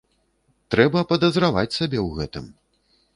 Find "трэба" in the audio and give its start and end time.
0.75-1.03